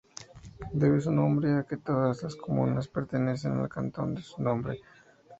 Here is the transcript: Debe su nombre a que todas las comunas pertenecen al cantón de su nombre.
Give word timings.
Debe 0.73 0.99
su 0.99 1.11
nombre 1.11 1.53
a 1.53 1.65
que 1.65 1.77
todas 1.77 2.23
las 2.23 2.35
comunas 2.35 2.87
pertenecen 2.87 3.59
al 3.59 3.69
cantón 3.69 4.15
de 4.15 4.23
su 4.23 4.41
nombre. 4.41 4.81